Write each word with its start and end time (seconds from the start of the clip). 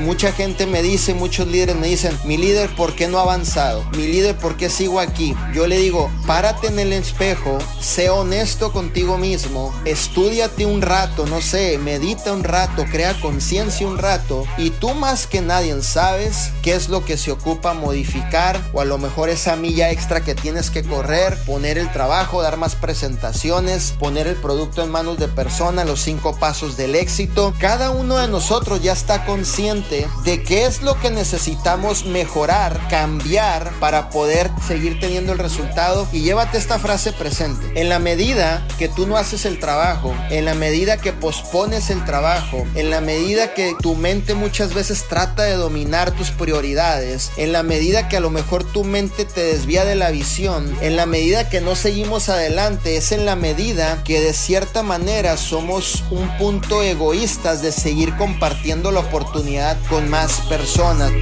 mucha 0.00 0.32
gente 0.32 0.66
me 0.66 0.82
dice, 0.82 1.14
muchos 1.14 1.46
líderes 1.46 1.76
me 1.76 1.88
dicen, 1.88 2.18
mi 2.24 2.36
líder, 2.36 2.70
¿por 2.74 2.94
qué 2.94 3.08
no 3.08 3.18
ha 3.18 3.22
avanzado? 3.22 3.84
Mi 3.96 4.06
líder, 4.06 4.36
¿por 4.36 4.56
qué 4.56 4.70
sigo 4.70 5.00
aquí? 5.00 5.34
Yo 5.52 5.66
le 5.66 5.78
digo, 5.78 6.10
párate 6.26 6.68
en 6.68 6.78
el 6.78 6.92
espejo, 6.92 7.58
sé 7.80 8.08
honesto 8.08 8.72
contigo 8.72 9.18
mismo, 9.18 9.74
estudiate 9.84 10.66
un 10.66 10.82
rato, 10.82 11.26
no 11.26 11.40
sé, 11.40 11.78
medita 11.78 12.32
un 12.32 12.44
rato, 12.44 12.84
crea 12.90 13.20
conciencia 13.20 13.86
un 13.86 13.98
rato 13.98 14.44
y 14.56 14.70
tú 14.70 14.94
más 14.94 15.26
que 15.26 15.40
nadie 15.40 15.66
sabes 15.82 16.52
qué 16.62 16.74
es 16.74 16.88
lo 16.88 17.04
que 17.04 17.16
se 17.16 17.32
ocupa 17.32 17.74
modificar 17.74 18.60
o 18.72 18.80
a 18.80 18.84
lo 18.84 18.98
mejor 18.98 19.28
esa 19.28 19.56
milla 19.56 19.90
extra 19.90 20.22
que 20.22 20.34
tienes 20.34 20.70
que 20.70 20.84
correr, 20.84 21.36
poner 21.44 21.76
el 21.76 21.90
trabajo, 21.90 22.40
dar 22.40 22.56
más 22.56 22.76
presentaciones, 22.76 23.94
poner 23.98 24.28
el 24.28 24.36
producto 24.36 24.82
en 24.82 24.90
manos 24.90 25.18
de 25.18 25.26
personas, 25.28 25.86
los 25.86 26.00
cinco 26.00 26.36
pasos 26.36 26.76
del 26.76 26.94
éxito. 26.94 27.52
Cada 27.58 27.90
uno 27.90 28.18
de 28.18 28.28
nosotros 28.28 28.80
ya 28.80 28.92
está 28.92 29.24
consciente 29.24 29.55
de 29.56 30.42
qué 30.42 30.66
es 30.66 30.82
lo 30.82 31.00
que 31.00 31.10
necesitamos 31.10 32.04
mejorar, 32.04 32.78
cambiar 32.90 33.72
para 33.80 34.10
poder 34.10 34.50
seguir 34.68 35.00
teniendo 35.00 35.32
el 35.32 35.38
resultado 35.38 36.06
y 36.12 36.20
llévate 36.20 36.58
esta 36.58 36.78
frase 36.78 37.10
presente. 37.14 37.80
En 37.80 37.88
la 37.88 37.98
medida 37.98 38.68
que 38.78 38.90
tú 38.90 39.06
no 39.06 39.16
haces 39.16 39.46
el 39.46 39.58
trabajo, 39.58 40.14
en 40.28 40.44
la 40.44 40.52
medida 40.52 40.98
que 40.98 41.14
pospones 41.14 41.88
el 41.88 42.04
trabajo, 42.04 42.66
en 42.74 42.90
la 42.90 43.00
medida 43.00 43.54
que 43.54 43.74
tu 43.80 43.94
mente 43.94 44.34
muchas 44.34 44.74
veces 44.74 45.06
trata 45.08 45.44
de 45.44 45.54
dominar 45.54 46.10
tus 46.10 46.32
prioridades, 46.32 47.30
en 47.38 47.52
la 47.52 47.62
medida 47.62 48.08
que 48.08 48.18
a 48.18 48.20
lo 48.20 48.28
mejor 48.28 48.62
tu 48.62 48.84
mente 48.84 49.24
te 49.24 49.42
desvía 49.42 49.86
de 49.86 49.94
la 49.94 50.10
visión, 50.10 50.70
en 50.82 50.96
la 50.96 51.06
medida 51.06 51.48
que 51.48 51.62
no 51.62 51.76
seguimos 51.76 52.28
adelante, 52.28 52.98
es 52.98 53.10
en 53.10 53.24
la 53.24 53.36
medida 53.36 54.04
que 54.04 54.20
de 54.20 54.34
cierta 54.34 54.82
manera 54.82 55.38
somos 55.38 56.04
un 56.10 56.28
punto 56.36 56.82
egoístas 56.82 57.62
de 57.62 57.72
seguir 57.72 58.14
compartiendo 58.16 58.90
la 58.90 59.00
con 59.88 60.10
más 60.10 60.40
personas. 60.48 61.12